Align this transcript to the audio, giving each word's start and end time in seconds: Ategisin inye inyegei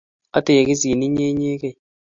Ategisin 0.37 1.01
inye 1.07 1.25
inyegei 1.31 1.77